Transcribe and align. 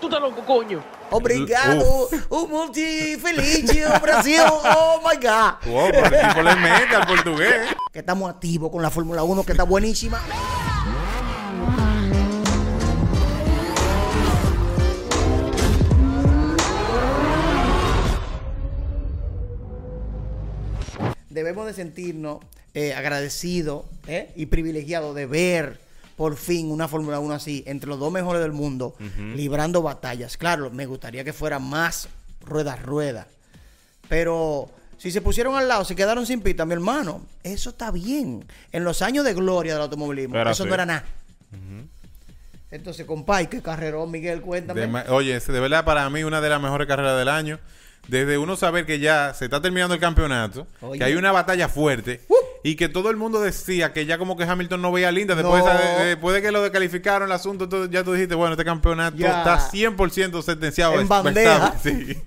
Tú 0.00 0.06
estás 0.08 0.20
loco, 0.20 0.44
coño. 0.44 0.82
Obrigado, 1.10 2.08
o 2.28 2.46
multi 2.46 3.16
feliz 3.16 3.64
Brasil. 4.02 4.40
Oh 4.46 5.00
my 5.02 5.16
God. 5.16 5.72
Wow, 5.72 5.88
pero 5.90 6.16
el 6.16 6.28
tipo 6.28 6.42
le 6.42 6.56
mete 6.56 6.96
al 6.96 7.06
portugués. 7.06 7.74
Que 7.92 8.00
estamos 8.00 8.28
activos 8.28 8.70
con 8.70 8.82
la 8.82 8.90
Fórmula 8.90 9.22
1, 9.22 9.44
que 9.44 9.52
está 9.52 9.64
buenísima. 9.64 10.20
Debemos 21.30 21.66
de 21.66 21.74
sentirnos 21.74 22.40
eh, 22.74 22.94
agradecidos 22.94 23.84
eh, 24.06 24.32
y 24.36 24.46
privilegiados 24.46 25.14
de 25.14 25.26
ver 25.26 25.85
por 26.16 26.36
fin 26.36 26.70
una 26.70 26.88
Fórmula 26.88 27.20
1 27.20 27.34
así, 27.34 27.62
entre 27.66 27.88
los 27.88 27.98
dos 27.98 28.10
mejores 28.10 28.40
del 28.42 28.52
mundo, 28.52 28.96
librando 29.34 29.82
batallas. 29.82 30.36
Claro, 30.36 30.70
me 30.70 30.86
gustaría 30.86 31.22
que 31.24 31.32
fuera 31.32 31.58
más 31.58 32.08
rueda 32.40 32.76
rueda. 32.76 33.26
Pero 34.08 34.70
si 34.98 35.10
se 35.10 35.20
pusieron 35.20 35.54
al 35.56 35.68
lado, 35.68 35.84
se 35.84 35.94
quedaron 35.94 36.26
sin 36.26 36.40
pista, 36.40 36.64
mi 36.64 36.72
hermano, 36.72 37.26
eso 37.42 37.70
está 37.70 37.90
bien. 37.90 38.44
En 38.72 38.84
los 38.84 39.02
años 39.02 39.24
de 39.24 39.34
gloria 39.34 39.74
del 39.74 39.82
automovilismo, 39.82 40.36
Era 40.36 40.52
eso 40.52 40.64
no 40.64 40.74
era 40.74 40.86
nada. 40.86 41.04
Entonces, 42.70 43.06
compay, 43.06 43.46
qué 43.46 43.62
carrerón, 43.62 44.10
Miguel, 44.10 44.40
cuéntame. 44.40 44.80
De 44.86 45.10
oye, 45.10 45.38
de 45.38 45.60
verdad 45.60 45.84
para 45.84 46.08
mí 46.10 46.24
una 46.24 46.40
de 46.40 46.48
las 46.48 46.60
mejores 46.60 46.88
carreras 46.88 47.18
del 47.18 47.28
año. 47.28 47.58
Desde 48.08 48.38
uno 48.38 48.56
saber 48.56 48.86
que 48.86 49.00
ya 49.00 49.34
se 49.34 49.46
está 49.46 49.60
terminando 49.60 49.94
el 49.94 50.00
campeonato, 50.00 50.66
Oye. 50.80 50.98
que 50.98 51.04
hay 51.04 51.14
una 51.14 51.32
batalla 51.32 51.68
fuerte 51.68 52.20
y 52.68 52.74
que 52.74 52.88
todo 52.88 53.10
el 53.10 53.16
mundo 53.16 53.40
decía 53.40 53.92
que 53.92 54.06
ya 54.06 54.18
como 54.18 54.36
que 54.36 54.42
Hamilton 54.42 54.82
no 54.82 54.90
veía 54.90 55.12
linda 55.12 55.34
después, 55.36 55.64
No. 55.64 55.70
de, 55.72 56.04
después 56.06 56.42
que 56.42 56.50
lo 56.50 56.62
descalificaron 56.62 57.28
el 57.28 57.32
asunto, 57.32 57.68
todo- 57.68 57.86
ya 57.88 58.02
tú 58.02 58.12
dijiste, 58.12 58.34
bueno, 58.34 58.54
este 58.54 58.64
campeonato 58.64 59.16
Ya. 59.18 59.38
está 59.38 59.58
100% 59.70 60.42
sentenciado. 60.42 60.94
En 60.94 61.02
es- 61.02 61.08
bandeja. 61.08 61.58
Verstappen, 61.70 62.06
Sí. 62.06 62.22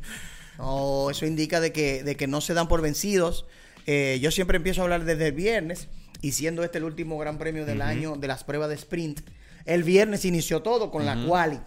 No, 0.58 1.09
eso 1.09 1.25
indica 1.25 1.59
de 1.59 1.72
que, 1.73 2.03
de 2.03 2.16
que 2.16 2.27
no 2.27 2.39
se 2.41 2.53
dan 2.53 2.67
por 2.67 2.81
vencidos. 2.81 3.45
Eh, 3.86 4.19
yo 4.22 4.31
siempre 4.31 4.58
empiezo 4.58 4.81
a 4.81 4.83
hablar 4.86 5.03
desde 5.03 5.27
el 5.27 5.33
viernes, 5.33 5.88
y 6.22 6.31
siendo 6.33 6.64
este 6.64 6.77
el 6.77 6.83
último 6.86 7.17
gran 7.17 7.38
premio 7.38 7.66
del 7.66 7.81
año 7.81 8.16
de 8.16 8.27
las 8.27 8.44
pruebas 8.44 8.69
de 8.69 8.75
sprint, 8.75 9.21
el 9.66 9.83
viernes 9.83 10.25
inició 10.25 10.61
todo 10.61 10.89
con 10.92 11.05
la 11.05 11.17
quali. 11.27 11.59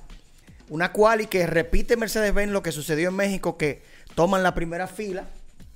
Una 0.69 0.92
quali 0.92 1.27
que 1.27 1.47
repite 1.47 1.97
Mercedes-Benz 1.97 2.52
lo 2.52 2.62
que 2.62 2.72
sucedió 2.72 3.08
en 3.10 3.16
México, 3.16 3.56
que 3.58 3.82
toman 4.14 4.42
la 4.42 4.54
primera 4.54 4.86
fila 4.86 5.27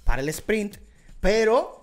para 0.04 0.22
el 0.22 0.28
sprint, 0.30 0.76
pero 1.20 1.82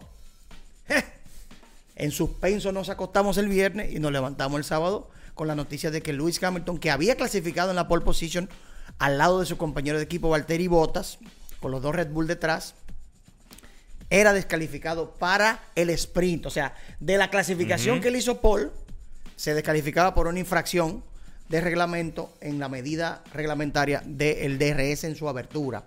en 1.95 2.11
suspenso 2.11 2.71
nos 2.71 2.89
acostamos 2.89 3.37
el 3.37 3.47
viernes 3.47 3.93
y 3.93 3.99
nos 3.99 4.11
levantamos 4.11 4.57
el 4.57 4.63
sábado 4.63 5.09
con 5.33 5.47
la 5.47 5.55
noticia 5.55 5.91
de 5.91 6.01
que 6.01 6.13
Lewis 6.13 6.41
Hamilton, 6.41 6.77
que 6.77 6.91
había 6.91 7.15
clasificado 7.15 7.69
en 7.71 7.75
la 7.75 7.87
pole 7.87 8.03
position 8.03 8.49
al 8.99 9.17
lado 9.17 9.39
de 9.39 9.45
su 9.45 9.57
compañero 9.57 9.97
de 9.97 10.03
equipo 10.03 10.29
Valtteri 10.29 10.67
Bottas, 10.67 11.17
con 11.59 11.71
los 11.71 11.81
dos 11.81 11.95
Red 11.95 12.09
Bull 12.09 12.27
detrás, 12.27 12.75
era 14.09 14.33
descalificado 14.33 15.15
para 15.15 15.63
el 15.75 15.89
sprint. 15.89 16.45
O 16.45 16.49
sea, 16.49 16.75
de 16.99 17.17
la 17.17 17.29
clasificación 17.29 18.01
que 18.01 18.09
él 18.09 18.15
hizo 18.15 18.41
Paul, 18.41 18.71
se 19.35 19.53
descalificaba 19.53 20.13
por 20.13 20.27
una 20.27 20.39
infracción 20.39 21.03
de 21.49 21.61
reglamento 21.61 22.31
en 22.41 22.59
la 22.59 22.69
medida 22.69 23.23
reglamentaria 23.33 24.01
del 24.05 24.59
DRS 24.59 25.05
en 25.05 25.15
su 25.15 25.27
abertura. 25.27 25.85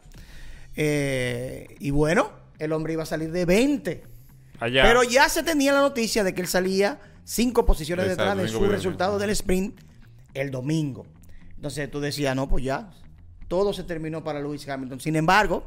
Eh, 0.75 1.77
y 1.79 1.91
bueno, 1.91 2.31
el 2.59 2.73
hombre 2.73 2.95
iba 2.95 3.05
a 3.05 3.07
salir 3.07 3.31
de 3.31 3.45
20. 3.45 4.16
Allá. 4.61 4.83
Pero 4.85 5.03
ya 5.03 5.29
se 5.29 5.43
tenía 5.43 5.73
la 5.73 5.81
noticia 5.81 6.25
de 6.25 6.35
que 6.35 6.41
él 6.43 6.47
salía 6.49 6.99
cinco 7.25 7.67
posiciones 7.67 8.07
Exacto, 8.07 8.23
detrás 8.25 8.43
de 8.43 8.49
su 8.59 8.65
resultado 8.67 9.19
del 9.19 9.31
sprint 9.31 9.79
el 10.35 10.51
domingo. 10.51 11.07
Entonces 11.57 11.91
tú 11.91 12.01
decías, 12.01 12.35
no, 12.37 12.49
pues 12.49 12.65
ya, 12.65 12.91
todo 13.49 13.73
se 13.73 13.83
terminó 13.85 14.23
para 14.25 14.41
Lewis 14.41 14.69
Hamilton. 14.69 15.01
Sin 15.01 15.17
embargo, 15.17 15.65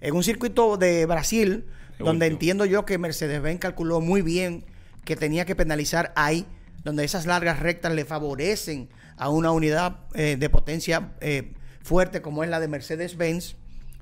en 0.00 0.14
un 0.14 0.22
circuito 0.24 0.76
de 0.76 1.06
Brasil, 1.06 1.64
De 1.98 2.04
donde 2.04 2.26
último. 2.26 2.34
entiendo 2.34 2.64
yo 2.64 2.84
que 2.84 2.98
Mercedes-Benz 2.98 3.60
calculó 3.60 4.00
muy 4.00 4.22
bien 4.22 4.64
que 5.04 5.16
tenía 5.16 5.44
que 5.44 5.54
penalizar 5.56 6.12
ahí, 6.16 6.46
donde 6.84 7.04
esas 7.04 7.26
largas 7.26 7.60
rectas 7.60 7.92
le 7.94 8.04
favorecen 8.04 8.88
a 9.16 9.28
una 9.28 9.52
unidad 9.52 10.00
eh, 10.14 10.36
de 10.38 10.50
potencia 10.50 11.12
eh, 11.20 11.52
fuerte 11.82 12.20
como 12.22 12.42
es 12.42 12.50
la 12.50 12.58
de 12.60 12.66
Mercedes-Benz, 12.68 13.54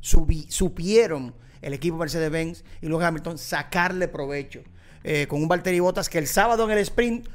subi- 0.03 0.49
supieron 0.49 1.35
el 1.63 1.73
equipo 1.75 1.97
Mercedes-Benz 1.97 2.65
y 2.81 2.87
luego 2.87 3.05
Hamilton 3.05 3.39
sacarle 3.39 4.09
provecho. 4.09 4.63
Eh, 5.05 5.27
con 5.29 5.43
un 5.43 5.49
Valtteri 5.49 5.81
Bottas 5.81 6.09
que 6.09 6.19
el 6.19 6.27
sábado 6.27 6.65
en 6.65 6.73
el 6.73 6.79
sprint 6.79 7.27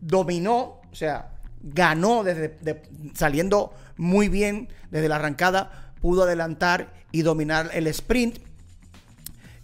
dominó, 0.00 0.80
o 0.90 0.94
sea, 0.94 1.30
ganó 1.60 2.22
desde 2.22 2.56
de- 2.60 2.82
saliendo 3.14 3.72
muy 3.96 4.28
bien 4.28 4.68
desde 4.90 5.08
la 5.08 5.16
arrancada, 5.16 5.92
pudo 6.00 6.22
adelantar 6.22 6.92
y 7.10 7.22
dominar 7.22 7.70
el 7.74 7.86
sprint. 7.88 8.38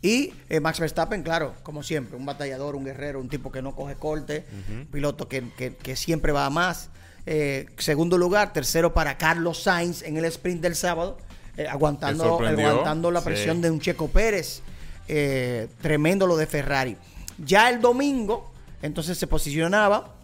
Y 0.02 0.34
eh, 0.50 0.60
Max 0.60 0.80
Verstappen, 0.80 1.22
claro, 1.22 1.54
como 1.62 1.82
siempre, 1.82 2.16
un 2.16 2.26
batallador, 2.26 2.76
un 2.76 2.84
guerrero, 2.84 3.20
un 3.20 3.28
tipo 3.28 3.50
que 3.50 3.62
no 3.62 3.74
coge 3.74 3.94
corte, 3.94 4.44
piloto 4.92 5.28
que, 5.28 5.48
que- 5.56 5.76
que 5.76 5.96
siempre 5.96 6.32
va 6.32 6.44
a 6.46 6.50
más. 6.50 6.90
Eh, 7.26 7.66
segundo 7.78 8.18
lugar, 8.18 8.52
tercero 8.52 8.92
para 8.92 9.16
Carlos 9.16 9.62
Sainz 9.62 10.02
en 10.02 10.18
el 10.18 10.26
sprint 10.26 10.60
del 10.60 10.74
sábado, 10.74 11.16
eh, 11.56 11.66
aguantando, 11.68 12.38
aguantando 12.44 13.10
la 13.10 13.20
Sí. 13.20 13.26
presión 13.26 13.60
de 13.60 13.70
un 13.70 13.80
Checo 13.80 14.08
Pérez. 14.08 14.62
Eh, 15.06 15.68
tremendo 15.82 16.26
lo 16.26 16.36
de 16.36 16.46
Ferrari. 16.46 16.96
Ya 17.38 17.68
el 17.68 17.80
domingo, 17.80 18.50
entonces 18.80 19.18
se 19.18 19.26
posicionaba 19.26 20.14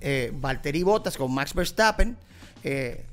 eh, 0.00 0.32
Valtteri 0.34 0.82
Bottas 0.82 1.16
con 1.18 1.34
Max 1.34 1.52
Verstappen, 1.52 2.16
eh, 2.64 3.04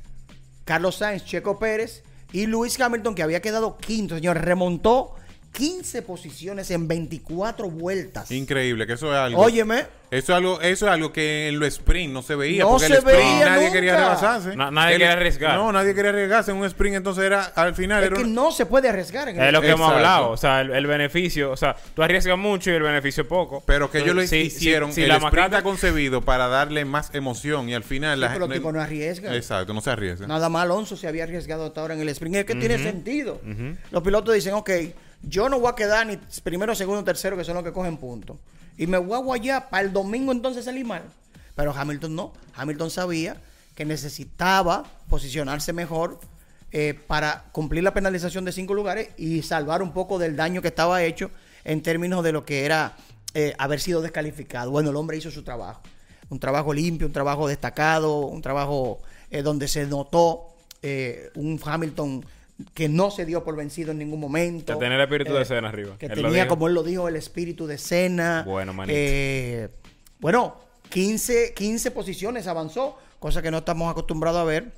Carlos 0.64 0.96
Sainz, 0.96 1.26
Checo 1.26 1.60
Pérez 1.60 2.04
y 2.32 2.46
Lewis 2.48 2.80
Hamilton, 2.80 3.16
que 3.16 3.24
había 3.24 3.42
quedado 3.42 3.76
quinto, 3.78 4.16
señor, 4.16 4.38
remontó 4.40 5.16
15 5.54 6.02
posiciones 6.02 6.70
en 6.72 6.88
24 6.88 7.70
vueltas. 7.70 8.30
Increíble, 8.32 8.86
que 8.88 8.94
eso 8.94 9.12
es 9.14 9.18
algo. 9.18 9.40
Óyeme, 9.42 9.86
Eso 10.10 10.32
es 10.34 10.38
algo, 10.38 10.62
eso 10.62 10.86
es 10.86 10.92
algo 10.92 11.12
que 11.12 11.48
en 11.48 11.58
los 11.60 11.68
sprint 11.70 12.14
no 12.14 12.22
se 12.22 12.36
veía. 12.36 12.64
No 12.64 12.70
porque 12.72 12.86
se 12.86 12.92
el 12.94 12.98
sprint 13.00 13.18
veía 13.20 13.46
nadie 13.50 13.62
nunca. 13.62 13.74
quería 13.74 13.96
rebasarse. 13.98 14.56
Na- 14.56 14.70
nadie 14.70 14.94
El- 14.96 15.00
quería 15.00 15.14
arriesgar. 15.14 15.56
No, 15.58 15.72
nadie 15.72 15.96
quería 15.96 16.12
arriesgarse. 16.12 16.52
En 16.52 16.58
un 16.58 16.66
sprint 16.66 16.98
entonces 16.98 17.24
era, 17.24 17.46
al 17.46 17.74
final 17.74 18.04
es 18.04 18.08
era 18.08 18.18
que 18.18 18.24
un- 18.24 18.34
no 18.36 18.52
se 18.52 18.68
puede 18.68 18.90
arriesgar 18.90 19.30
en 19.30 19.40
el 19.40 19.48
Es 19.48 19.54
lo 19.54 19.62
que 19.62 19.70
hemos 19.72 19.92
hablado. 19.92 20.30
O 20.30 20.38
sea, 20.38 20.62
el, 20.62 20.70
el 20.72 20.86
beneficio. 20.86 21.52
O 21.52 21.58
sea, 21.58 21.76
tú 21.96 22.04
arriesgas 22.04 22.38
mucho 22.38 22.70
y 22.70 22.74
el 22.76 22.84
beneficio 22.84 23.28
poco. 23.28 23.64
Pero 23.66 23.90
que 23.90 24.00
ellos 24.00 24.16
lo 24.16 24.22
Sí, 24.28 24.38
hicieron, 24.38 24.94
sí, 24.94 25.02
el 25.02 25.08
la 25.08 25.16
sprint 25.16 25.34
macata- 25.34 25.58
está 25.58 25.64
concebido 25.64 26.22
para 26.22 26.48
darle 26.48 26.86
más 26.86 27.14
emoción 27.16 27.70
y 27.70 27.74
al 27.74 27.84
final 27.84 28.18
Sí, 28.18 28.22
la 28.22 28.34
pero 28.34 28.42
gente- 28.46 28.58
tipos 28.58 28.74
no 28.74 28.82
arriesgan. 28.82 29.34
Exacto, 29.34 29.74
no 29.74 29.82
se 29.82 29.90
arriesga. 29.90 30.28
Nada 30.28 30.48
más 30.50 30.64
Alonso 30.64 30.96
se 30.96 31.08
había 31.08 31.24
arriesgado 31.24 31.66
hasta 31.66 31.82
ahora 31.82 31.96
en 31.96 32.02
el 32.02 32.10
sprint. 32.10 32.36
Es 32.36 32.46
que 32.46 32.54
tiene 32.56 32.78
sentido. 32.78 33.40
Los 33.92 34.04
pilotos 34.04 34.36
dicen, 34.36 34.54
ok, 34.54 34.70
yo 35.24 35.50
no 35.50 35.60
voy 35.60 35.72
a 35.72 35.76
quedar 35.76 36.06
ni 36.06 36.18
primero, 36.44 36.76
segundo, 36.76 37.04
tercero, 37.04 37.38
que 37.38 37.44
son 37.44 37.56
los 37.56 37.64
que 37.64 37.72
cogen 37.72 37.98
puntos. 37.98 38.38
Y 38.78 38.88
me 38.88 38.98
voy 38.98 39.16
a 39.16 39.22
guayar 39.22 39.70
para 39.70 39.84
el 39.84 39.94
domingo 39.94 40.32
entonces 40.32 40.66
salir 40.66 40.86
mal. 40.86 41.04
Pero 41.56 41.74
Hamilton 41.74 42.16
no. 42.16 42.34
Hamilton 42.56 42.92
sabía 42.92 43.38
que 43.76 43.86
necesitaba 43.86 44.84
posicionarse 45.10 45.74
mejor 45.74 46.20
eh, 46.72 47.00
para 47.08 47.46
cumplir 47.52 47.84
la 47.84 47.94
penalización 47.94 48.46
de 48.46 48.52
cinco 48.52 48.74
lugares 48.74 49.10
y 49.18 49.44
salvar 49.44 49.82
un 49.82 49.94
poco 49.94 50.18
del 50.18 50.36
daño 50.36 50.62
que 50.62 50.70
estaba 50.70 51.04
hecho 51.04 51.30
en 51.64 51.82
términos 51.82 52.24
de 52.24 52.32
lo 52.32 52.46
que 52.46 52.66
era 52.66 52.98
eh, 53.34 53.54
haber 53.58 53.80
sido 53.80 54.02
descalificado. 54.02 54.72
Bueno, 54.72 54.90
el 54.90 54.96
hombre 54.96 55.18
hizo 55.18 55.32
su 55.32 55.44
trabajo. 55.44 55.82
Un 56.30 56.40
trabajo 56.40 56.74
limpio, 56.74 57.08
un 57.08 57.14
trabajo 57.14 57.48
destacado, 57.48 58.22
un 58.22 58.42
trabajo 58.42 59.00
eh, 59.30 59.44
donde 59.44 59.68
se 59.68 59.86
notó 59.86 60.50
un 61.36 61.58
Hamilton 61.64 62.26
que 62.74 62.88
no 62.88 63.12
se 63.12 63.26
dio 63.26 63.44
por 63.44 63.56
vencido 63.56 63.92
en 63.92 63.98
ningún 63.98 64.20
momento. 64.20 64.74
Que 64.74 64.80
tenía 64.80 64.96
el 64.96 65.02
espíritu 65.02 65.36
Eh, 65.36 65.40
de 65.40 65.46
Senna 65.46 65.70
arriba. 65.70 65.98
Que 65.98 66.06
Él 66.08 66.14
tenía, 66.22 66.48
como 66.48 66.68
él 66.68 66.74
lo 66.74 66.84
dijo, 66.84 67.08
el 67.08 67.16
espíritu 67.16 67.66
de 67.68 67.78
cena. 67.78 68.44
Bueno, 68.46 68.74
manito. 68.74 68.96
Eh, 68.98 69.70
bueno, 70.20 70.56
15, 70.90 71.54
15 71.54 71.92
posiciones 71.92 72.48
avanzó, 72.48 72.98
cosa 73.20 73.42
que 73.42 73.52
no 73.52 73.60
estamos 73.60 73.90
acostumbrados 73.92 74.40
a 74.42 74.44
ver. 74.44 74.72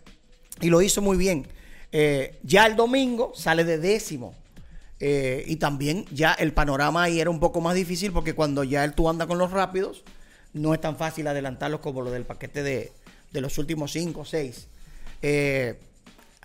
Y 0.62 0.70
lo 0.70 0.82
hizo 0.82 1.02
muy 1.02 1.18
bien. 1.18 1.48
Eh, 1.92 2.38
ya 2.44 2.66
el 2.66 2.76
domingo 2.76 3.34
sale 3.36 3.64
de 3.64 3.78
décimo. 3.78 4.34
Eh, 5.02 5.44
y 5.46 5.58
también 5.58 6.06
ya 6.12 6.34
el 6.34 6.54
panorama 6.54 7.04
ahí 7.04 7.20
era 7.20 7.30
un 7.30 7.42
poco 7.42 7.60
más 7.60 7.76
difícil 7.76 8.14
porque 8.14 8.34
cuando 8.34 8.64
ya 8.64 8.86
él 8.86 8.94
tú 8.94 9.10
andas 9.10 9.28
con 9.28 9.38
los 9.38 9.52
rápidos, 9.52 10.04
no 10.54 10.74
es 10.74 10.80
tan 10.80 10.96
fácil 10.96 11.28
adelantarlos 11.28 11.82
como 11.82 12.02
lo 12.02 12.12
del 12.12 12.24
paquete 12.24 12.64
de, 12.64 12.94
de 13.34 13.42
los 13.42 13.58
últimos 13.58 13.92
5 13.92 14.22
o 14.22 14.26
6. 14.26 14.68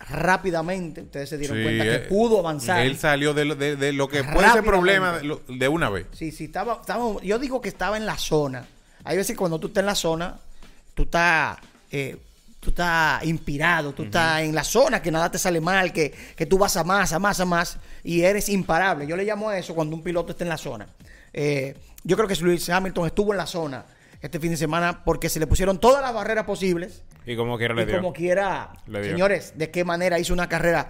Rápidamente, 0.09 1.01
ustedes 1.01 1.29
se 1.29 1.37
dieron 1.37 1.57
Sí, 1.57 1.63
cuenta 1.63 1.83
que 1.83 1.95
eh, 1.95 1.99
pudo 1.99 2.39
avanzar. 2.39 2.85
Él 2.85 2.97
salió 2.97 3.33
de, 3.33 3.45
lo- 3.45 3.55
de- 3.55 3.75
de 3.75 3.93
lo 3.93 4.07
que 4.07 4.23
puede 4.23 4.51
ser 4.51 4.63
problema 4.63 5.17
de, 5.17 5.23
lo- 5.23 5.41
de 5.47 5.67
una 5.67 5.89
vez. 5.89 6.07
Sí, 6.13 6.31
sí, 6.31 6.45
estaba, 6.45 6.77
estaba- 6.81 7.21
yo 7.21 7.39
digo 7.39 7.61
que 7.61 7.69
estaba 7.69 7.97
en 7.97 8.05
la 8.05 8.17
zona. 8.17 8.65
Hay 9.03 9.17
veces 9.17 9.33
que 9.35 9.37
cuando 9.37 9.59
tú 9.59 9.67
estás 9.67 9.81
en 9.81 9.85
la 9.87 9.95
zona, 9.95 10.37
tú 10.93 11.03
estás, 11.03 11.57
eh, 11.91 12.17
tú 12.59 12.69
estás 12.69 13.23
inspirado, 13.25 13.93
tú 13.93 14.03
estás 14.03 14.41
en 14.41 14.53
la 14.53 14.63
zona, 14.63 15.01
que 15.01 15.11
nada 15.11 15.31
te 15.31 15.37
sale 15.39 15.59
mal, 15.59 15.91
que, 15.91 16.13
que 16.35 16.45
tú 16.45 16.57
vas 16.57 16.77
a 16.77 16.83
más, 16.83 17.11
a 17.13 17.19
más, 17.19 17.39
a 17.39 17.45
más, 17.45 17.77
y 18.03 18.21
eres 18.21 18.49
imparable. 18.49 19.07
Yo 19.07 19.15
le 19.15 19.23
llamo 19.23 19.49
a 19.49 19.57
eso 19.57 19.73
cuando 19.73 19.95
un 19.95 20.03
piloto 20.03 20.31
está 20.31 20.43
en 20.43 20.49
la 20.49 20.57
zona. 20.57 20.87
Eh, 21.33 21.75
yo 22.03 22.15
creo 22.17 22.27
que 22.27 22.35
Lewis 22.35 22.69
Hamilton 22.69 23.07
estuvo 23.07 23.31
en 23.31 23.37
la 23.37 23.45
zona 23.47 23.85
este 24.21 24.39
fin 24.39 24.51
de 24.51 24.57
semana 24.57 25.03
porque 25.03 25.29
se 25.29 25.39
le 25.39 25.47
pusieron 25.47 25.79
todas 25.79 26.01
las 26.03 26.13
barreras 26.13 26.45
posibles 26.45 27.01
Y 27.25 27.35
como 27.35 27.57
quiera 27.57 27.73
le 27.73 27.83
y 27.83 27.85
dio. 27.85 27.97
como 27.97 28.13
quiera, 28.13 28.71
Le 28.87 29.01
dio. 29.01 29.11
señores, 29.11 29.53
de 29.55 29.69
qué 29.71 29.83
manera 29.83 30.17
hizo 30.19 30.33
una 30.33 30.49
carrera, 30.49 30.89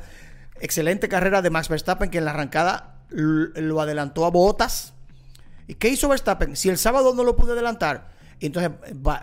excelente 0.60 1.10
carrera 1.10 1.42
de 1.42 1.50
Max 1.50 1.68
Verstappen, 1.70 2.10
que 2.10 2.20
en 2.20 2.26
la 2.26 2.32
arrancada 2.32 2.96
lo 3.10 3.82
adelantó 3.82 4.26
a 4.26 4.30
Botas. 4.30 4.94
¿Y 5.68 5.76
qué 5.76 5.90
hizo 5.90 6.08
Verstappen? 6.10 6.56
Si 6.56 6.70
el 6.70 6.78
sábado 6.78 7.14
no 7.14 7.24
lo 7.24 7.36
pude 7.36 7.54
adelantar, 7.54 8.10
entonces 8.40 8.72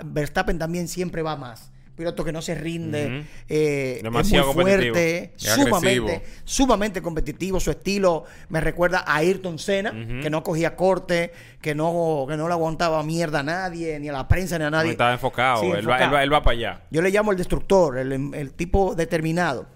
Verstappen 0.05 0.59
también 0.59 0.89
siempre 0.89 1.23
va 1.23 1.37
más. 1.37 1.71
Piloto 1.99 2.25
que 2.25 2.31
no 2.33 2.41
se 2.41 2.55
rinde, 2.55 3.25
eh, 3.49 3.99
Demasiado 4.05 4.51
es 4.51 4.55
muy 4.57 4.65
fuerte, 4.65 5.33
sumamente, 5.37 6.23
sumamente 6.45 7.03
competitivo. 7.03 7.59
Su 7.59 7.73
estilo 7.73 8.25
me 8.51 8.61
recuerda 8.61 9.01
a 9.05 9.17
Ayrton 9.17 9.59
Senna, 9.59 9.91
que 9.91 10.31
no 10.31 10.45
cogía 10.45 10.77
corte, 10.77 11.33
que 11.61 11.75
no, 11.75 12.25
que 12.29 12.37
no 12.37 12.47
le 12.47 12.55
aguantaba 12.55 13.03
mierda 13.03 13.41
a 13.41 13.43
nadie, 13.43 13.99
ni 13.99 14.09
a 14.09 14.13
la 14.13 14.29
prensa, 14.29 14.57
ni 14.59 14.65
a 14.65 14.71
No 14.71 14.77
nadie. 14.77 14.93
estaba 14.93 15.13
enfocado. 15.13 15.61
Sí, 15.63 15.67
él, 15.67 15.91
Va, 15.91 15.99
él, 16.05 16.15
va, 16.15 16.23
él 16.23 16.33
va 16.33 16.41
para 16.43 16.57
allá. 16.57 16.83
Yo 16.91 17.03
le 17.03 17.11
llamo 17.11 17.33
el 17.33 17.37
destructor, 17.37 17.99
el, 17.99 18.13
el 18.33 18.53
tipo 18.53 18.95
determinado. 18.95 19.67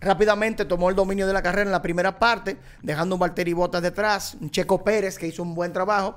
Rápidamente 0.00 0.64
tomó 0.64 0.90
el 0.90 0.96
dominio 0.96 1.26
de 1.26 1.32
la 1.32 1.42
carrera 1.42 1.66
en 1.66 1.72
la 1.72 1.82
primera 1.82 2.18
parte, 2.20 2.56
dejando 2.82 3.16
un 3.16 3.20
Valtteri 3.20 3.52
Bottas 3.52 3.82
detrás, 3.82 4.36
un 4.40 4.50
Checo 4.50 4.82
Pérez 4.84 5.18
que 5.18 5.26
hizo 5.26 5.42
un 5.42 5.54
buen 5.56 5.72
trabajo. 5.72 6.14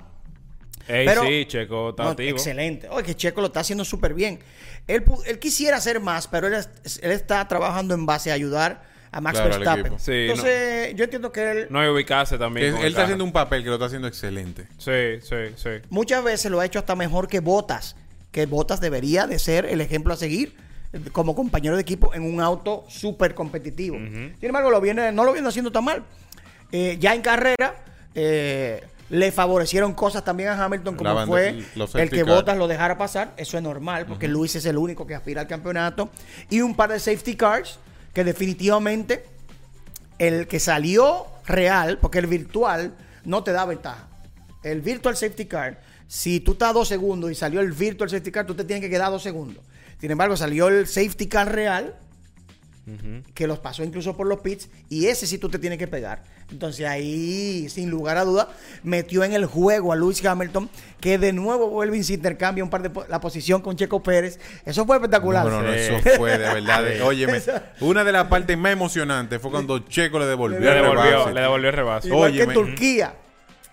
Ey, 0.87 1.05
Pero- 1.05 1.23
sí, 1.23 1.45
Checo, 1.47 1.89
está 1.91 2.03
No, 2.03 2.09
activo. 2.09 2.29
excelente. 2.29 2.87
Oye, 2.89 3.03
que 3.03 3.15
Checo 3.15 3.41
lo 3.41 3.47
está 3.47 3.61
haciendo 3.61 3.83
súper 3.85 4.13
bien. 4.13 4.39
Él, 4.87 5.03
él 5.25 5.39
quisiera 5.39 5.77
hacer 5.77 5.99
más, 5.99 6.27
pero 6.27 6.47
él, 6.47 6.53
él 6.53 7.11
está 7.11 7.47
trabajando 7.47 7.93
en 7.95 8.05
base 8.05 8.29
a 8.31 8.35
ayudar 8.35 8.83
a 9.11 9.21
Max 9.21 9.39
Claro, 9.39 9.49
Verstappen. 9.55 9.99
Sí, 9.99 10.11
Entonces, 10.29 10.93
yo 10.95 11.05
entiendo 11.05 11.31
que 11.31 11.51
él 11.51 11.67
No 11.69 11.79
hay 11.79 11.87
ubicarse 11.89 12.37
también. 12.37 12.75
Él 12.77 12.85
está 12.87 13.03
haciendo 13.03 13.23
un 13.23 13.31
papel 13.31 13.63
que 13.63 13.69
lo 13.69 13.75
está 13.75 13.85
haciendo 13.85 14.07
excelente. 14.07 14.67
Sí, 14.77 15.21
sí, 15.21 15.53
sí. 15.55 15.69
muchas 15.89 16.23
veces 16.23 16.51
lo 16.51 16.59
ha 16.59 16.65
hecho 16.65 16.79
hasta 16.79 16.95
mejor 16.95 17.27
que 17.27 17.39
Botas, 17.39 17.95
que 18.31 18.45
Botas 18.45 18.79
debería 18.81 19.25
de 19.25 19.39
ser 19.39 19.65
el 19.65 19.81
ejemplo 19.81 20.13
a 20.13 20.17
seguir 20.17 20.55
como 21.13 21.35
compañero 21.35 21.75
de 21.75 21.81
equipo 21.81 22.13
en 22.13 22.21
un 22.23 22.41
auto 22.41 22.85
súper 22.89 23.33
competitivo. 23.33 23.97
Sin 23.97 24.35
embargo, 24.41 24.69
lo 24.69 24.79
viene, 24.81 25.11
no 25.11 25.23
lo 25.23 25.33
viene 25.33 25.47
haciendo 25.47 25.71
tan 25.71 25.83
mal. 25.85 26.03
Eh, 26.71 26.97
ya 26.99 27.13
en 27.15 27.21
carrera 27.21 27.75
eh, 28.13 28.83
le 29.09 29.31
favorecieron 29.31 29.93
cosas 29.93 30.23
también 30.23 30.49
a 30.49 30.63
Hamilton, 30.65 30.95
como 30.95 31.09
banda- 31.15 31.27
fue 31.31 31.49
el 32.01 32.09
que 32.09 32.17
car. 32.25 32.35
Botas 32.35 32.57
lo 32.57 32.67
dejara 32.67 32.97
pasar. 32.97 33.33
Eso 33.37 33.57
es 33.57 33.63
normal, 33.63 34.05
porque 34.07 34.27
Luis 34.27 34.55
es 34.55 34.65
el 34.65 34.77
único 34.77 35.05
que 35.05 35.13
aspira 35.15 35.41
al 35.41 35.47
campeonato. 35.47 36.09
Y 36.49 36.61
un 36.61 36.75
par 36.75 36.91
de 36.91 36.99
safety 36.99 37.35
cars 37.35 37.79
que 38.13 38.23
definitivamente 38.23 39.25
el 40.17 40.47
que 40.47 40.59
salió 40.59 41.25
real, 41.45 41.97
porque 41.99 42.19
el 42.19 42.27
virtual 42.27 42.93
no 43.25 43.43
te 43.43 43.51
da 43.51 43.65
ventaja. 43.65 44.07
El 44.63 44.81
virtual 44.81 45.15
safety 45.15 45.45
car, 45.45 45.81
si 46.07 46.39
tú 46.39 46.53
estás 46.53 46.69
a 46.69 46.73
dos 46.73 46.87
segundos 46.87 47.29
y 47.31 47.35
salió 47.35 47.59
el 47.61 47.71
virtual 47.73 48.09
safety 48.09 48.31
car, 48.31 48.45
tú 48.47 48.55
te 48.55 48.63
tienes 48.63 48.81
que 48.83 48.89
quedar 48.89 49.11
dos 49.11 49.21
segundos. 49.21 49.63
Sin 49.99 50.09
embargo, 50.11 50.35
salió 50.37 50.67
el 50.69 50.87
safety 50.87 51.27
car 51.27 51.51
real, 51.53 51.93
que 53.33 53.47
los 53.47 53.57
pasó 53.59 53.83
incluso 53.83 54.15
por 54.15 54.27
los 54.27 54.41
pits, 54.41 54.69
y 54.89 55.07
ese 55.07 55.25
sí 55.25 55.37
tú 55.39 55.49
te 55.49 55.57
tienes 55.57 55.79
que 55.79 55.87
pegar. 55.87 56.21
Entonces 56.51 56.85
ahí, 56.85 57.67
sin 57.69 57.89
lugar 57.89 58.17
a 58.17 58.23
duda, 58.23 58.49
metió 58.83 59.23
en 59.23 59.33
el 59.33 59.47
juego 59.47 59.91
a 59.91 59.95
Lewis 59.95 60.23
Hamilton, 60.23 60.69
que 60.99 61.17
de 61.17 61.33
nuevo 61.33 61.67
vuelve 61.69 61.97
y 61.97 62.03
se 62.03 62.13
intercambia 62.13 62.63
un 62.63 62.69
par 62.69 62.83
de 62.83 62.91
po- 62.91 63.05
la 63.09 63.19
posición 63.19 63.61
con 63.61 63.75
Checo 63.75 64.03
Pérez. 64.03 64.39
Eso 64.65 64.85
fue 64.85 64.97
espectacular. 64.97 65.45
No, 65.45 65.63
no, 65.63 65.63
no, 65.63 65.73
Sí. 65.73 65.79
eso 65.79 65.97
fue 66.17 66.31
de 66.37 66.53
verdad. 66.53 66.83
de- 66.83 67.01
óyeme, 67.01 67.41
una 67.79 68.03
de 68.03 68.11
las 68.11 68.27
partes 68.27 68.55
más 68.57 68.73
emocionantes 68.73 69.41
fue 69.41 69.49
cuando 69.49 69.79
Checo 69.79 70.19
le 70.19 70.25
devolvió 70.27 70.59
Le 70.59 70.67
el 70.69 70.75
devolvió, 70.83 71.03
rebase. 71.03 71.33
le 71.33 71.41
devolvió 71.41 71.69
el 71.69 71.75
rebase. 71.75 72.07
Igual 72.09 72.31
que 72.33 72.43
en 72.43 72.49
Óyeme. 72.49 72.53
Turquía. 72.53 73.13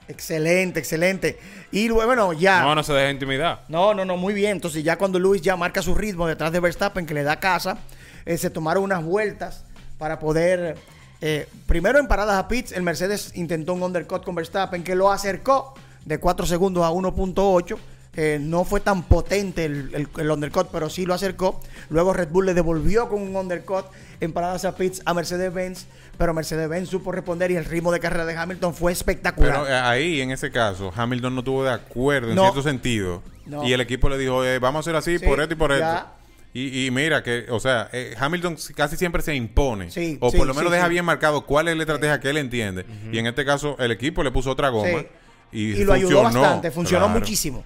Excelente, 0.09 0.81
excelente. 0.81 1.39
Y 1.71 1.87
luego, 1.89 2.07
bueno, 2.07 2.33
ya. 2.33 2.63
No, 2.63 2.75
no 2.75 2.83
se 2.83 2.93
deja 2.93 3.11
intimidar. 3.11 3.65
No, 3.69 3.95
no, 3.95 4.05
no, 4.05 4.17
muy 4.17 4.35
bien. 4.35 4.53
Entonces 4.53 4.83
ya 4.83 4.97
cuando 4.99 5.19
Luis 5.19 5.41
ya 5.43 5.57
marca 5.57 5.81
su 5.83 5.95
ritmo 5.95 6.27
detrás 6.27 6.51
de 6.53 6.61
Verstappen, 6.61 7.07
que 7.07 7.15
le 7.15 7.23
da 7.23 7.39
casa, 7.39 7.79
eh, 8.27 8.37
se 8.39 8.51
tomaron 8.51 8.85
unas 8.85 9.03
vueltas 9.05 9.65
para 9.99 10.19
poder... 10.19 10.77
eh, 11.21 11.47
primero 11.67 11.99
en 11.99 12.07
paradas 12.09 12.37
a 12.37 12.49
pits, 12.49 12.73
el 12.73 12.83
Mercedes 12.83 13.33
intentó 13.35 13.75
un 13.75 13.83
undercut 13.83 14.25
con 14.25 14.35
Verstappen 14.35 14.83
que 14.83 14.95
lo 14.95 15.11
acercó 15.13 15.75
de 16.05 16.19
4 16.19 16.47
segundos 16.47 16.85
a 16.85 16.91
1.8. 16.91 17.77
Eh, 18.15 18.37
no 18.43 18.65
fue 18.65 18.81
tan 18.81 19.05
potente 19.05 19.65
el, 19.65 19.91
el- 19.95 20.09
el 20.19 20.31
undercut, 20.31 20.69
pero 20.71 20.91
sí 20.91 21.07
lo 21.07 21.15
acercó. 21.15 21.59
Luego 21.89 22.13
Red 22.13 22.29
Bull 22.29 22.45
le 22.45 22.53
devolvió 22.53 23.09
con 23.09 23.23
un 23.23 23.35
undercut 23.35 23.87
en 24.21 24.33
paradas 24.35 24.67
a 24.67 24.75
pits 24.77 25.01
a 25.07 25.15
Mercedes-Benz, 25.15 25.87
pero 26.19 26.35
Mercedes-Benz 26.35 26.91
supo 26.91 27.11
responder 27.11 27.51
y 27.53 27.57
el 27.57 27.65
ritmo 27.65 27.91
de 27.91 28.01
carrera 28.01 28.27
de 28.27 28.37
Hamilton 28.37 28.75
fue 28.75 28.93
espectacular. 28.93 29.53
Pero 29.63 29.67
eh, 29.67 29.73
ahí, 29.75 30.21
en 30.21 30.31
ese 30.31 30.51
caso, 30.51 30.93
Hamilton 30.95 31.35
no 31.35 31.41
estuvo 31.41 31.65
de 31.65 31.71
acuerdo 31.71 32.29
en 32.29 32.35
No. 32.35 32.43
cierto 32.43 32.61
sentido. 32.63 33.23
No. 33.47 33.65
Y 33.67 33.73
el 33.73 33.81
equipo 33.81 34.11
le 34.11 34.19
dijo, 34.19 34.45
eh, 34.45 34.59
vamos 34.59 34.81
a 34.81 34.91
hacer 34.91 34.97
así 34.97 35.19
Sí, 35.19 35.25
por 35.25 35.41
esto 35.41 35.55
y 35.55 35.57
por 35.57 35.71
ya. 35.79 35.97
esto. 35.97 36.07
Y, 36.55 36.87
y 36.87 36.91
mira 36.91 37.23
que, 37.23 37.47
o 37.49 37.59
sea, 37.61 37.89
eh, 37.93 38.15
Hamilton 38.19 38.57
casi 38.77 38.97
siempre 38.97 39.23
se 39.23 39.35
impone. 39.35 39.91
Sí, 39.91 40.19
o 40.21 40.31
sí, 40.31 40.37
por 40.37 40.47
lo 40.47 40.53
menos 40.55 40.71
sí, 40.71 40.77
deja 40.77 40.89
bien 40.89 41.05
marcado 41.05 41.47
cuál 41.47 41.69
es 41.69 41.77
la 41.77 41.83
estrategia 41.85 42.21
que 42.21 42.29
él 42.31 42.37
entiende. 42.37 42.85
Y 43.11 43.19
en 43.19 43.27
este 43.27 43.45
caso, 43.45 43.77
el 43.79 43.91
equipo 43.91 44.23
le 44.23 44.31
puso 44.31 44.51
otra 44.51 44.69
goma. 44.69 45.01
Sí. 45.01 45.07
Y, 45.53 45.61
Y, 45.81 45.85
lo 45.85 45.93
ayudó 45.95 46.23
bastante, 46.23 46.71
funcionó 46.71 47.07
Claro. 47.07 47.19
muchísimo. 47.21 47.65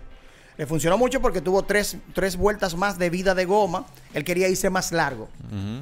Le 0.59 0.67
funcionó 0.67 0.97
mucho 0.97 1.21
porque 1.21 1.43
tuvo 1.43 1.65
tres, 1.65 1.99
tres 2.15 2.37
vueltas 2.37 2.75
más 2.77 2.99
de 2.99 3.11
vida 3.11 3.35
de 3.35 3.45
goma. 3.45 3.85
Él 4.15 4.25
quería 4.25 4.49
irse 4.49 4.71
más 4.71 4.91
largo. 4.91 5.29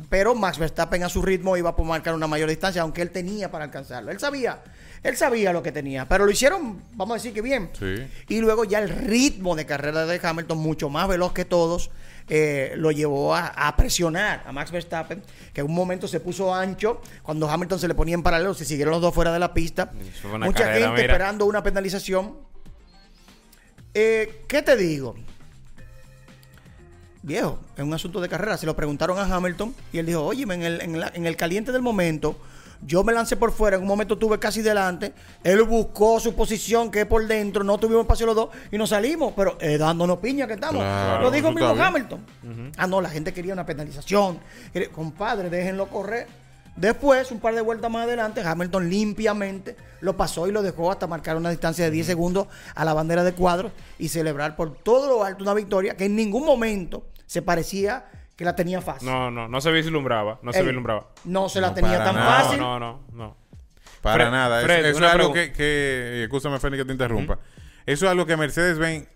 Pero 0.08 0.34
Max 0.34 0.58
Verstappen 0.58 1.02
a 1.04 1.08
su 1.08 1.22
ritmo 1.22 1.56
iba 1.56 1.70
a 1.78 1.82
marcar 1.82 2.14
una 2.14 2.26
mayor 2.26 2.48
distancia, 2.48 2.82
aunque 2.82 3.00
él 3.02 3.10
tenía 3.10 3.50
para 3.52 3.66
alcanzarlo. 3.66 4.10
Él 4.10 4.18
sabía, 4.18 4.64
él 5.04 5.16
sabía 5.16 5.52
lo 5.52 5.62
que 5.62 5.70
tenía. 5.70 6.08
Pero 6.08 6.24
lo 6.26 6.32
hicieron, 6.32 6.82
vamos 6.94 7.12
a 7.12 7.16
decir 7.18 7.32
que 7.32 7.40
bien. 7.40 7.70
Sí. 7.78 7.94
Y 8.28 8.40
luego 8.40 8.64
ya 8.64 8.80
el 8.80 8.88
ritmo 8.88 9.54
de 9.54 9.64
carrera 9.64 10.06
de 10.06 10.18
Hamilton, 10.20 10.58
mucho 10.58 10.88
más 10.90 11.06
veloz 11.06 11.32
que 11.32 11.44
todos, 11.44 11.90
eh, 12.28 12.72
lo 12.76 12.90
llevó 12.90 13.34
a, 13.34 13.46
a 13.48 13.76
presionar 13.76 14.42
a 14.46 14.52
Max 14.52 14.70
Verstappen, 14.70 15.22
que 15.52 15.60
en 15.60 15.66
un 15.66 15.74
momento 15.74 16.08
se 16.08 16.20
puso 16.20 16.54
ancho. 16.54 17.00
Cuando 17.22 17.48
Hamilton 17.48 17.78
se 17.78 17.88
le 17.88 17.94
ponía 17.94 18.14
en 18.14 18.22
paralelo, 18.22 18.54
se 18.54 18.64
siguieron 18.64 18.92
los 18.92 19.02
dos 19.02 19.14
fuera 19.14 19.32
de 19.32 19.38
la 19.38 19.52
pista. 19.52 19.90
Mucha 19.92 20.64
carrera, 20.64 20.74
gente 20.88 20.90
mira. 21.02 21.12
esperando 21.12 21.46
una 21.46 21.62
penalización. 21.62 22.36
Eh, 23.92 24.42
¿Qué 24.48 24.62
te 24.62 24.76
digo? 24.76 25.14
Viejo, 27.22 27.58
es 27.76 27.82
un 27.82 27.94
asunto 27.94 28.20
de 28.20 28.28
carrera. 28.28 28.56
Se 28.58 28.66
lo 28.66 28.76
preguntaron 28.76 29.18
a 29.18 29.22
Hamilton 29.34 29.74
y 29.92 29.98
él 29.98 30.06
dijo, 30.06 30.22
oye, 30.24 30.42
en 30.42 30.62
el, 30.62 30.80
en, 30.82 31.00
la- 31.00 31.10
en 31.14 31.24
el 31.26 31.36
caliente 31.36 31.72
del 31.72 31.80
momento, 31.80 32.36
yo 32.86 33.02
me 33.02 33.12
lancé 33.12 33.36
por 33.36 33.50
fuera, 33.52 33.76
en 33.76 33.82
un 33.82 33.88
momento 33.88 34.18
tuve 34.18 34.38
casi 34.38 34.60
delante, 34.60 35.12
él 35.42 35.62
buscó 35.62 36.20
su 36.20 36.34
posición 36.34 36.90
que 36.90 37.00
es 37.02 37.06
por 37.06 37.26
dentro, 37.26 37.64
no 37.64 37.78
tuvimos 37.78 38.02
espacio 38.02 38.26
los 38.26 38.36
dos 38.36 38.48
y 38.70 38.76
nos 38.76 38.90
salimos, 38.90 39.32
pero 39.34 39.56
eh, 39.60 39.78
dándonos 39.78 40.18
piña 40.18 40.46
que 40.46 40.54
estamos. 40.54 40.82
Claro, 40.82 41.22
lo 41.22 41.30
dijo 41.30 41.50
mismo 41.50 41.70
está 41.70 41.86
Hamilton. 41.86 42.20
Ah, 42.76 42.86
no, 42.86 43.00
la 43.00 43.08
gente 43.08 43.32
quería 43.32 43.54
una 43.54 43.64
penalización. 43.64 44.38
Compadre, 44.92 45.48
déjenlo 45.48 45.88
correr. 45.88 46.26
Después, 46.76 47.30
un 47.30 47.38
par 47.38 47.54
de 47.54 47.60
vueltas 47.60 47.90
más 47.90 48.04
adelante, 48.04 48.42
Hamilton 48.42 48.90
limpiamente 48.90 49.76
lo 50.00 50.16
pasó 50.16 50.48
y 50.48 50.52
lo 50.52 50.60
dejó 50.60 50.90
hasta 50.90 51.06
marcar 51.06 51.36
una 51.36 51.50
distancia 51.50 51.84
de 51.84 51.90
10 51.92 52.06
segundos 52.06 52.48
a 52.74 52.84
la 52.84 52.92
bandera 52.92 53.22
de 53.22 53.32
cuadros 53.32 53.72
y 53.98 54.08
celebrar 54.08 54.56
por 54.56 54.76
todo 54.76 55.08
lo 55.08 55.24
alto 55.24 55.44
una 55.44 55.54
victoria 55.54 55.96
que 55.96 56.06
en 56.06 56.16
ningún 56.16 56.44
momento 56.44 57.06
se 57.26 57.42
parecía 57.42 58.06
que 58.36 58.44
la 58.44 58.54
tenía 58.56 58.80
fácil. 58.80 59.08
No, 59.08 59.30
no, 59.30 59.48
no 59.48 59.60
se 59.60 59.70
vislumbraba. 59.70 60.38
No 60.42 60.52
se 60.52 60.60
Ey, 60.60 60.66
vislumbraba. 60.66 61.08
No 61.24 61.48
se 61.48 61.60
la 61.60 61.68
No, 61.68 61.74
tenía 61.74 62.02
tan 62.02 62.14
nada. 62.16 62.40
fácil. 62.42 62.58
No, 62.60 62.78
no, 62.80 63.00
no. 63.12 63.16
no. 63.26 63.36
Para 64.02 64.24
Fred, 64.26 64.30
nada. 64.30 64.58
Eso- 64.58 64.66
Fred, 64.66 64.84
eso, 64.86 64.98
una 64.98 65.06
es 65.08 65.12
algo 65.14 65.32
que, 65.32 65.52
que 65.52 66.22
escúchame, 66.24 66.58
Félix, 66.58 66.82
que 66.82 66.86
te 66.86 66.92
interrumpa. 66.92 67.38
Eso 67.86 68.06
es 68.06 68.10
algo 68.10 68.26
que 68.26 68.36
Mercedes-Benz, 68.36 69.06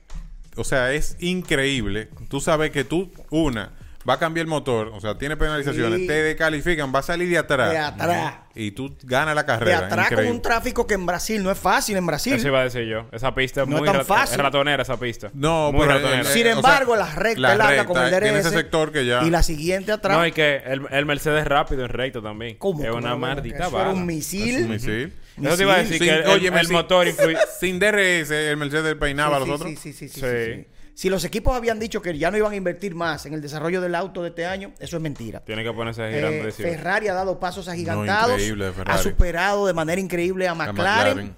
o 0.57 0.65
sea, 0.65 0.93
es 0.93 1.17
increíble. 1.21 2.09
Tú 2.29 2.41
sabes 2.41 2.71
que 2.71 2.85
tú, 2.85 3.13
una, 3.31 3.73
va 4.09 4.15
a 4.15 4.19
cambiar 4.19 4.45
el 4.45 4.49
motor, 4.49 4.89
o 4.95 5.01
sea, 5.01 5.17
tiene 5.19 5.37
penalizaciones, 5.37 6.01
Sí. 6.01 6.07
te 6.07 6.13
descalifican, 6.23 6.93
va 6.95 6.99
a 7.01 7.03
salir 7.03 7.29
de 7.29 7.39
atrás. 7.39 7.71
De 7.71 7.79
atrás. 7.79 8.35
Y 8.55 8.73
tú 8.73 8.97
ganas 9.05 9.35
la 9.35 9.43
De 9.43 9.47
carrera. 9.47 9.79
atrás 9.87 10.11
con 10.13 10.27
un 10.27 10.43
tráfico 10.43 10.87
que 10.87 10.95
en 10.95 11.07
Brasil 11.07 11.43
no 11.43 11.51
es 11.51 11.59
fácil 11.59 11.97
en 11.97 12.07
Brasil. 12.07 12.35
Eso 12.35 12.49
iba 12.49 12.61
a 12.61 12.65
decir 12.65 12.85
yo. 12.85 13.07
Esa 13.13 13.35
pista 13.35 13.63
es 13.63 13.69
No 13.69 13.77
es 13.77 13.81
muy 13.83 13.87
tan 13.89 13.99
rat- 13.99 14.07
fácil. 14.07 14.35
es 14.37 14.43
ratonera 14.43 14.83
esa 14.83 14.99
pista. 14.99 15.31
No, 15.35 15.71
muy 15.73 15.83
pero 15.87 15.95
ratonera. 15.99 16.21
el- 16.21 16.27
Sin 16.27 16.47
eh, 16.47 16.55
o 16.55 16.57
embargo, 16.57 16.97
sea, 16.97 17.05
la 17.07 17.15
recta 17.15 17.41
la 17.41 17.53
es 17.53 17.59
larga 17.59 17.71
recta, 17.73 17.87
como 17.87 18.01
el 18.03 18.11
tiene 18.11 18.27
DRS. 18.33 18.47
ese 18.49 18.57
sector 18.57 18.93
que 18.93 19.07
ya- 19.07 19.23
Y 19.25 19.31
la 19.31 19.43
siguiente 19.43 19.93
atrás. 19.93 20.17
No, 20.17 20.27
y 20.27 20.33
que 20.33 20.57
el, 20.67 20.83
el 20.91 21.07
Mercedes 21.07 21.45
rápido 21.47 21.85
en 21.85 21.89
recto 21.91 22.23
también. 22.23 22.57
¿Cómo? 22.57 22.83
Es 22.83 22.91
¿Cómo 22.91 22.99
una 23.03 23.15
maldita 23.17 23.69
bala. 23.69 23.91
un 23.91 24.01
es 24.01 24.05
misil. 24.07 24.63
un 24.65 24.71
misil. 24.71 25.13
Eso 25.41 25.57
te 25.57 25.63
iba 25.63 25.75
a 25.75 25.79
decir 25.79 25.99
Sin- 25.99 26.07
que 26.09 26.15
el, 26.15 26.27
óyeme, 26.27 26.61
el 26.61 26.67
sin- 26.69 26.77
motor 26.77 27.07
influye. 27.07 27.39
Sin 27.61 27.79
DRS, 27.79 28.31
el 28.51 28.57
Mercedes 28.57 28.95
peinaba 28.97 29.37
a 29.37 29.41
Sí, 29.43 29.47
los 29.49 29.61
sí, 29.61 29.65
otros. 29.67 29.81
sí, 29.81 29.93
sí, 29.93 30.09
sí, 30.09 30.21
sí, 30.21 30.21
Sí. 30.21 30.67
Si 30.99 31.09
los 31.09 31.25
equipos 31.25 31.55
habían 31.55 31.79
dicho 31.79 32.03
que 32.03 32.19
ya 32.19 32.29
no 32.29 32.39
iban 32.39 32.51
a 32.51 32.57
invertir 32.57 32.93
más 32.97 33.25
en 33.25 33.33
el 33.33 33.41
desarrollo 33.41 33.81
del 33.81 33.95
auto 33.95 34.21
de 34.25 34.31
este 34.31 34.47
año, 34.47 34.73
eso 34.81 34.97
es 34.97 35.01
mentira. 35.01 35.39
Tiene 35.45 35.63
que 35.63 35.73
ponerse 35.73 36.03
Eh, 36.11 36.13
girando 36.13 36.47
de 36.47 36.51
ciudad. 36.51 36.71
Ferrari 36.73 37.07
ha 37.07 37.15
dado 37.15 37.39
pasos 37.39 37.69
agigantados, 37.69 38.43
Ferrari. 38.43 38.91
ha 38.91 38.99
superado 38.99 39.69
de 39.69 39.75
manera 39.75 40.01
increíble 40.01 40.49
a 40.49 40.51
A 40.51 40.55
McLaren. 40.57 41.37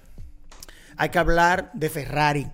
Hay 0.96 1.10
que 1.10 1.18
hablar 1.18 1.70
de 1.74 1.90
Ferrari. 1.90 2.46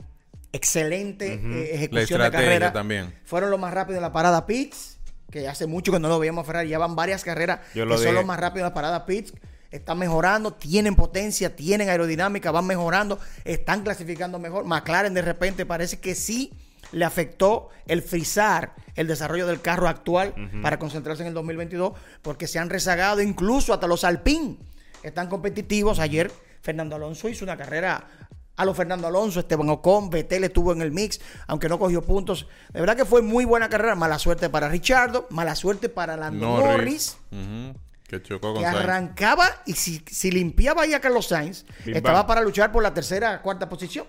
Excelente 0.51 1.35
eh, 1.35 1.75
ejecución 1.77 1.93
La 1.93 2.01
de 2.01 2.03
estrategia 2.03 2.41
carrera. 2.41 2.73
también. 2.73 3.15
Fueron 3.25 3.53
los 3.53 3.61
más 3.61 3.73
rápidos 3.73 3.99
en 3.99 4.03
la 4.03 4.13
parada 4.13 4.45
pits, 4.45 4.99
que 5.31 5.47
hace 5.47 5.69
mucho 5.69 5.93
que 5.93 6.01
no 6.01 6.09
lo 6.09 6.19
veíamos 6.19 6.43
a 6.43 6.47
Ferrari. 6.47 6.71
Ya 6.71 6.79
van 6.79 6.97
varias 6.97 7.23
carreras 7.23 7.61
Yo 7.73 7.85
que 7.85 7.89
lo 7.91 7.99
son 7.99 8.17
los 8.17 8.27
más 8.27 8.41
rápidos 8.41 8.63
en 8.67 8.71
la 8.71 8.75
parada 8.75 9.07
pits. 9.07 9.33
Están 9.71 9.99
mejorando, 9.99 10.55
tienen 10.55 10.97
potencia, 10.97 11.55
tienen 11.55 11.89
aerodinámica, 11.89 12.51
van 12.51 12.67
mejorando, 12.67 13.21
están 13.45 13.83
clasificando 13.85 14.41
mejor. 14.41 14.65
McLaren 14.65 15.15
de 15.15 15.23
repente 15.23 15.65
parece 15.65 16.01
que 16.01 16.17
sí 16.17 16.53
le 16.93 17.05
afectó 17.05 17.69
el 17.87 18.03
frizar 18.03 18.75
el 18.95 19.07
desarrollo 19.07 19.47
del 19.47 19.61
carro 19.61 19.89
actual 19.89 20.35
para 20.63 20.79
concentrarse 20.79 21.23
en 21.23 21.29
el 21.29 21.35
2022 21.35 21.93
porque 22.23 22.47
se 22.47 22.59
han 22.59 22.71
rezagado 22.71 23.21
incluso 23.21 23.73
hasta 23.73 23.87
los 23.87 24.05
Alpine. 24.05 24.57
Están 25.03 25.29
competitivos. 25.29 25.99
Ayer 25.99 26.33
Fernando 26.63 26.97
Alonso 26.97 27.29
hizo 27.29 27.45
una 27.45 27.57
carrera 27.57 28.09
a 28.57 28.65
los 28.65 28.77
Fernando 28.77 29.07
Alonso, 29.07 29.41
Esteban 29.41 29.69
Ocon, 29.69 30.09
Betel 30.09 30.45
estuvo 30.45 30.73
en 30.73 30.81
el 30.81 30.91
mix, 30.91 31.21
aunque 31.47 31.69
no 31.69 31.79
cogió 31.79 32.03
puntos. 32.03 32.49
De 32.73 32.81
verdad 32.81 32.97
que 32.97 33.05
fue 33.05 33.21
muy 33.21 33.45
buena 33.45 33.69
carrera. 33.69 33.95
Mala 33.95 34.19
suerte 34.19 34.49
para 34.49 34.69
Richardo, 34.69 35.27
mala 35.31 35.55
suerte 35.55 35.91
para 35.91 36.17
Lando 36.17 36.59
Norris. 36.59 37.19
Que 38.09 38.23
chocó 38.23 38.55
con 38.55 38.63
que 38.63 38.67
arrancaba 38.67 39.45
y 39.67 39.75
si, 39.75 40.03
si 40.11 40.31
limpiaba 40.31 40.83
ahí 40.83 40.95
a 40.95 41.01
Carlos 41.01 41.27
Sainz, 41.27 41.67
estaba 41.85 42.27
para 42.27 42.41
luchar 42.41 42.73
por 42.73 42.83
la 42.83 42.95
tercera, 42.95 43.43
cuarta 43.43 43.69
posición. 43.69 44.07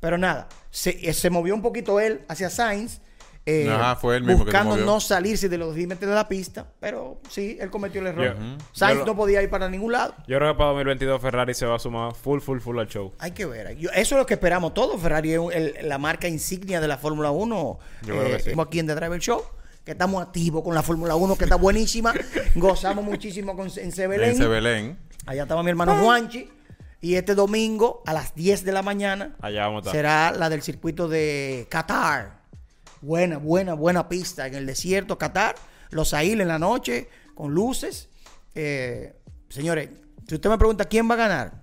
Pero 0.00 0.16
nada, 0.18 0.48
se, 0.70 0.90
eh, 1.08 1.12
se 1.12 1.30
movió 1.30 1.54
un 1.54 1.62
poquito 1.62 2.00
él 2.00 2.22
hacia 2.28 2.48
Sainz. 2.50 3.00
eh, 3.46 3.68
Ajá, 3.70 3.96
fue 3.96 4.16
él 4.16 4.22
mismo 4.24 4.44
buscando 4.44 4.76
no 4.86 5.00
salirse 5.00 5.48
de 5.48 5.56
los 5.58 5.74
límites 5.74 6.06
de 6.08 6.14
la 6.14 6.28
pista, 6.28 6.66
pero 6.78 7.20
sí, 7.30 7.56
él 7.60 7.70
cometió 7.70 8.00
el 8.00 8.08
error. 8.08 8.36
Ujú. 8.36 8.58
Sainz 8.72 8.98
lo- 9.00 9.06
no 9.06 9.16
podía 9.16 9.42
ir 9.42 9.48
para 9.50 9.68
ningún 9.68 9.92
lado. 9.92 10.14
Yo 10.26 10.36
creo 10.38 10.52
que 10.52 10.58
para 10.58 10.68
2022 10.70 11.20
Ferrari 11.20 11.54
se 11.54 11.64
va 11.66 11.76
a 11.76 11.78
sumar 11.78 12.14
full, 12.14 12.40
full, 12.40 12.60
full 12.60 12.78
al 12.78 12.86
show. 12.88 13.12
Hay 13.18 13.30
que 13.32 13.46
ver. 13.46 13.76
Yo- 13.76 13.90
eso 13.90 14.14
es 14.14 14.18
lo 14.20 14.26
que 14.26 14.34
esperamos 14.34 14.72
todos. 14.74 15.00
Ferrari 15.00 15.32
es 15.34 15.40
el- 15.52 15.88
la 15.88 15.98
marca 15.98 16.28
insignia 16.28 16.80
de 16.80 16.88
la 16.88 16.98
Fórmula 16.98 17.30
1. 17.30 17.78
Yo 18.02 18.14
creo 18.14 18.24
que 18.24 18.40
sí. 18.40 18.48
Estamos 18.50 18.66
aquí 18.66 18.78
en 18.78 18.86
The 18.86 18.94
Driver 18.94 19.18
Show, 19.20 19.42
que 19.84 19.92
estamos 19.92 20.22
activos 20.22 20.62
con 20.62 20.74
la 20.74 20.82
Fórmula 20.82 21.14
1, 21.16 21.36
que 21.36 21.44
está 21.44 21.56
buenísima. 21.56 22.12
Gozamos 22.54 23.04
muchísimo 23.04 23.56
con, 23.56 23.66
en 23.76 23.92
Sebelén. 23.92 24.30
En 24.30 24.36
Sebelén. 24.36 24.98
Allá 25.26 25.42
estaba 25.42 25.62
mi 25.62 25.70
hermano 25.70 25.96
Juanchi. 25.96 26.48
Y 27.00 27.14
este 27.14 27.34
domingo, 27.34 28.02
a 28.06 28.12
las 28.12 28.34
10 28.34 28.64
de 28.64 28.72
la 28.72 28.82
mañana, 28.82 29.36
Allá 29.40 29.62
vamos 29.66 29.78
a 29.78 29.88
estar. 29.88 29.92
será 29.94 30.32
la 30.32 30.50
del 30.50 30.62
circuito 30.62 31.08
de 31.08 31.66
Qatar. 31.70 32.40
Buena, 33.00 33.38
buena, 33.38 33.72
buena 33.74 34.08
pista 34.08 34.46
en 34.46 34.54
el 34.54 34.66
desierto, 34.66 35.16
Qatar. 35.16 35.54
Los 35.90 36.12
Ahil 36.12 36.40
en 36.40 36.48
la 36.48 36.58
noche, 36.58 37.08
con 37.34 37.54
luces. 37.54 38.10
Eh, 38.54 39.14
señores, 39.48 39.88
si 40.28 40.34
usted 40.34 40.50
me 40.50 40.58
pregunta 40.58 40.84
quién 40.84 41.08
va 41.08 41.14
a 41.14 41.18
ganar, 41.18 41.60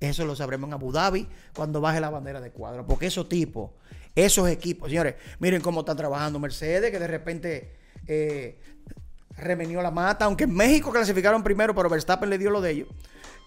eso 0.00 0.24
lo 0.24 0.34
sabremos 0.34 0.66
en 0.68 0.74
Abu 0.74 0.90
Dhabi 0.90 1.28
cuando 1.54 1.80
baje 1.80 2.00
la 2.00 2.10
bandera 2.10 2.40
de 2.40 2.50
cuadro. 2.50 2.84
Porque 2.84 3.06
esos 3.06 3.28
tipos, 3.28 3.70
esos 4.16 4.48
equipos, 4.48 4.88
señores, 4.88 5.14
miren 5.38 5.62
cómo 5.62 5.80
está 5.80 5.94
trabajando 5.94 6.38
Mercedes, 6.40 6.90
que 6.90 6.98
de 6.98 7.06
repente 7.06 7.76
eh, 8.08 8.58
remenió 9.36 9.80
la 9.82 9.90
mata. 9.92 10.24
Aunque 10.24 10.44
en 10.44 10.54
México 10.54 10.90
clasificaron 10.90 11.44
primero, 11.44 11.74
pero 11.74 11.88
Verstappen 11.88 12.28
le 12.28 12.38
dio 12.38 12.50
lo 12.50 12.60
de 12.60 12.70
ellos. 12.72 12.88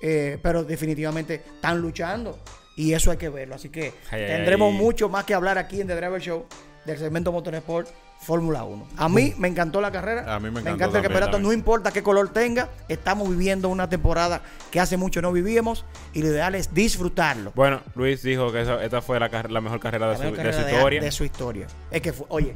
Eh, 0.05 0.37
pero 0.43 0.63
definitivamente 0.65 1.35
están 1.55 1.79
luchando. 1.79 2.37
Y 2.75 2.91
eso 2.93 3.09
hay 3.09 3.17
que 3.17 3.29
verlo. 3.29 3.55
Así 3.55 3.69
que 3.69 3.93
Ay, 4.11 4.25
tendremos 4.27 4.73
ay. 4.73 4.77
mucho 4.77 5.07
más 5.07 5.23
que 5.23 5.33
hablar 5.33 5.57
aquí 5.57 5.79
en 5.79 5.87
The 5.87 5.95
Driver 5.95 6.19
Show 6.21 6.45
del 6.85 6.97
segmento 6.97 7.31
Motorsport 7.31 7.87
Fórmula 8.19 8.63
1. 8.65 8.87
A 8.97 9.07
mí 9.09 9.33
me 9.37 9.47
encantó 9.47 9.79
la 9.79 9.91
carrera. 9.91 10.33
A 10.35 10.39
mí 10.39 10.49
me 10.51 10.59
encantó 10.59 10.75
encanta 10.75 10.97
el 10.97 11.03
campeonato. 11.03 11.39
No 11.39 11.53
importa 11.53 11.91
qué 11.91 12.03
color 12.03 12.29
tenga. 12.33 12.69
Estamos 12.89 13.29
viviendo 13.29 13.69
una 13.69 13.87
temporada 13.87 14.41
que 14.71 14.79
hace 14.81 14.97
mucho 14.97 15.21
no 15.21 15.31
vivíamos. 15.31 15.85
Y 16.13 16.21
lo 16.21 16.27
ideal 16.29 16.55
es 16.55 16.73
disfrutarlo. 16.73 17.51
Bueno, 17.55 17.81
Luis 17.95 18.23
dijo 18.23 18.51
que 18.51 18.61
esa- 18.61 18.83
esta 18.83 19.01
fue 19.01 19.19
la, 19.19 19.29
mejor 19.61 19.79
carrera 19.79 20.07
de, 20.07 20.11
La 20.13 20.17
su, 20.17 20.23
mejor 20.23 20.37
de 20.37 20.43
carrera 20.43 20.57
su 20.61 20.65
de- 20.67 20.73
historia. 20.73 21.01
de 21.01 21.11
su 21.11 21.23
historia. 21.23 21.67
Es 21.91 22.01
que 22.01 22.11
fue, 22.11 22.25
oye, 22.29 22.55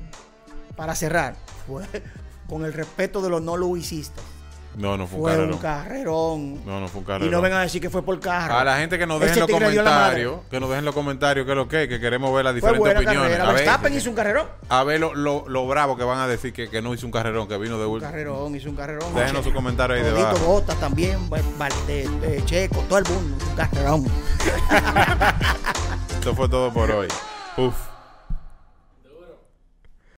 para 0.75 0.96
cerrar, 0.96 1.36
fue 1.66 1.84
con 2.50 2.66
el 2.66 2.74
respeto 2.74 3.22
de 3.22 3.30
los 3.30 3.42
no 3.42 3.56
luisistas. 3.56 4.24
No, 4.77 4.96
no 4.96 5.07
fue 5.07 5.17
un 5.17 5.24
Fue 5.24 5.31
carrerón. 5.31 5.53
un 5.53 5.60
carrerón. 5.60 6.65
No, 6.65 6.79
no 6.79 6.88
fue 6.88 7.00
un 7.00 7.03
Y 7.03 7.07
carrerón. 7.07 7.31
no 7.31 7.41
vengan 7.41 7.60
a 7.60 7.62
decir 7.63 7.81
que 7.81 7.89
fue 7.89 8.03
por 8.03 8.19
carro. 8.19 8.55
A 8.57 8.63
la 8.63 8.77
gente 8.77 9.00
que 9.00 9.07
nos 9.07 9.19
dejen 9.19 9.39
los 9.39 9.50
comentarios, 9.50 10.36
que 10.51 10.60
nos 10.60 10.69
dejen 10.69 10.86
los 10.86 10.93
comentarios 10.93 11.46
qué 11.48 11.51
es 11.51 11.57
lo 11.57 11.67
que, 11.67 11.88
que 11.89 12.00
queremos 12.00 12.34
ver 12.36 12.46
las 12.46 12.51
Fue 12.60 12.74
diferentes 12.74 12.79
buena 12.79 13.00
opiniones. 13.00 13.31
carrera. 13.38 13.50
A 13.50 13.53
Verstappen 13.53 13.93
hizo 13.98 14.10
un 14.12 14.15
carrerón. 14.15 14.48
a 14.69 14.84
ver 14.84 15.00
lo, 15.00 15.15
lo, 15.15 15.50
lo 15.50 15.67
bravo 15.67 15.98
que 15.98 16.03
van 16.03 16.19
a 16.19 16.27
decir 16.27 16.53
que, 16.53 16.69
que 16.69 16.79
no 16.81 16.93
hizo 16.93 17.07
un 17.07 17.12
carrerón, 17.12 17.48
que 17.48 17.57
vino 17.57 17.79
de 17.79 17.86
Un 17.88 17.93
último. 17.93 18.12
carrerón, 18.12 18.55
hizo 18.55 18.69
un 18.69 18.75
carrerón. 18.75 19.15
Déjenos 19.15 19.43
su 19.43 19.51
comentario 19.51 19.96
ahí 19.96 20.03
debajo. 20.03 20.38
Botas 20.46 20.79
también, 20.79 21.17
eh, 21.88 22.07
eh, 22.24 22.41
Checo, 22.46 22.81
todo 22.88 23.00
el 23.00 23.05
mundo, 23.05 23.36
un 23.50 23.55
carrerón. 23.55 24.05
Esto 26.19 26.36
fue 26.36 26.48
todo 26.50 26.72
por 26.72 26.91
hoy. 26.91 27.07
Uf. 27.57 27.74